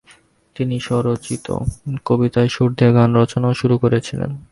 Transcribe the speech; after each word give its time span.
তিনি 0.55 0.75
স্বরচিত 0.79 1.47
কবিতায় 2.05 2.49
সুর 2.49 2.69
দিয়ে 2.71 2.91
গান 2.93 3.09
রচনাও 3.15 3.53
শুরু 3.53 3.75
করেছিলেন। 3.77 4.31